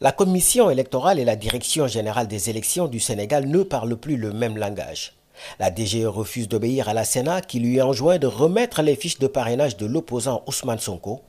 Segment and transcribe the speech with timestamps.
[0.00, 4.32] La commission électorale et la direction générale des élections du Sénégal ne parlent plus le
[4.32, 5.14] même langage.
[5.58, 9.26] La DGE refuse d'obéir à la Sénat qui lui enjoint de remettre les fiches de
[9.26, 11.22] parrainage de l'opposant Ousmane Sonko.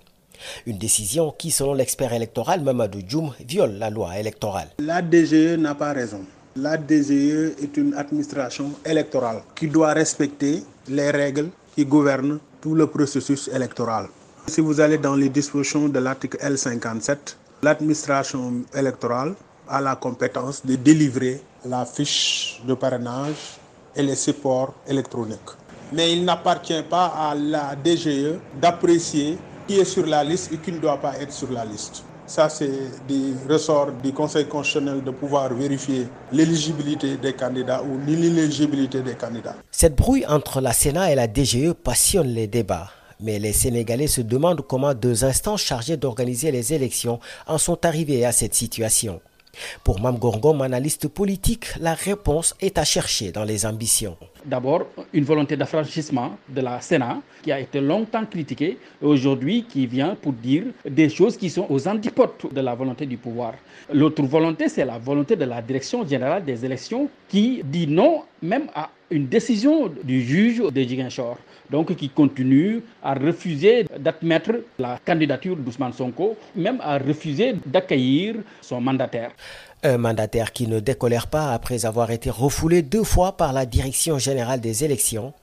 [0.68, 4.70] Une décision qui, selon l'expert électoral Mamadou Djoum, viole la loi électorale.
[4.78, 6.22] La DGE n'a pas raison.
[6.56, 12.86] La DGE est une administration électorale qui doit respecter les règles qui gouvernent tout le
[12.86, 14.10] processus électoral.
[14.46, 17.18] Si vous allez dans les dispositions de l'article L57,
[17.62, 19.36] L'administration électorale
[19.68, 23.59] a la compétence de délivrer la fiche de parrainage
[23.94, 25.52] et les supports électroniques.
[25.91, 29.38] Mais il n'appartient pas à la DGE d'apprécier
[29.68, 32.04] qui est sur la liste et qui ne doit pas être sur la liste.
[32.26, 32.72] Ça, c'est
[33.08, 39.55] des ressorts du Conseil constitutionnel de pouvoir vérifier l'éligibilité des candidats ou l'inéligibilité des candidats.
[39.71, 42.90] Cette brouille entre la Sénat et la DGE passionne les débats.
[43.22, 48.23] Mais les Sénégalais se demandent comment deux instances chargées d'organiser les élections en sont arrivés
[48.26, 49.20] à cette situation.
[49.84, 54.16] Pour Mam Gorgom, analyste politique, la réponse est à chercher dans les ambitions.
[54.46, 59.86] D'abord, une volonté d'affranchissement de la Sénat qui a été longtemps critiquée et aujourd'hui qui
[59.86, 63.54] vient pour dire des choses qui sont aux antipodes de la volonté du pouvoir.
[63.91, 68.68] L'autre volonté, c'est la volonté de la direction générale des élections qui dit non même
[68.75, 71.38] à une décision du juge de Jiguenchor,
[71.69, 78.81] donc qui continue à refuser d'admettre la candidature d'Ousmane Sonko, même à refuser d'accueillir son
[78.81, 79.31] mandataire.
[79.84, 84.18] Un mandataire qui ne décolère pas après avoir été refoulé deux fois par la Direction
[84.19, 85.34] générale des élections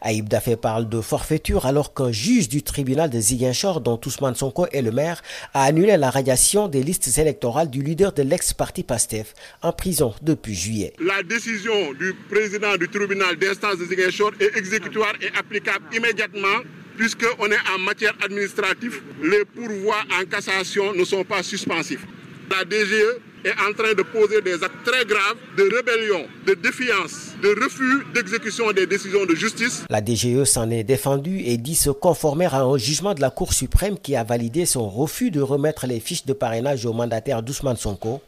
[0.00, 4.66] Aïb Dafé parle de forfaiture alors qu'un juge du tribunal de Ziguinchor, dont Ousmane Sonko
[4.72, 5.22] est le maire,
[5.54, 10.54] a annulé la radiation des listes électorales du leader de l'ex-parti PASTEF en prison depuis
[10.54, 10.92] juillet.
[10.98, 16.60] La décision du président du tribunal d'instance de Ziguinchor est exécutoire et applicable immédiatement
[17.00, 22.04] puisqu'on est en matière administrative, les pourvois en cassation ne sont pas suspensifs.
[22.50, 27.29] La DGE est en train de poser des actes très graves de rébellion, de défiance,
[27.40, 29.84] de refus d'exécution des décisions de justice.
[29.88, 33.52] La DGE s'en est défendue et dit se conformer à un jugement de la Cour
[33.52, 37.76] suprême qui a validé son refus de remettre les fiches de parrainage au mandataire d'Ousmane
[37.76, 38.20] Sonko.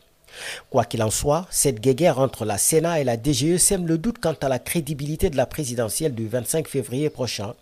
[0.71, 4.19] Quoi qu'il en soit, cette guéguerre entre la Sénat et la DGE sème le doute
[4.19, 7.55] quant à la crédibilité de la présidentielle du 25 février prochain.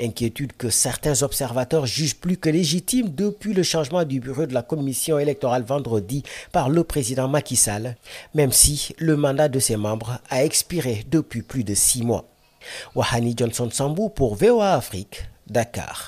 [0.00, 4.62] Inquiétude que certains observateurs jugent plus que légitime depuis le changement du bureau de la
[4.62, 6.22] commission électorale vendredi
[6.52, 7.96] par le président Macky Sall,
[8.34, 12.24] même si le mandat de ses membres a expiré depuis plus de six mois.
[12.94, 16.04] Wahani Johnson Sambou pour VOA Afrique, Dakar.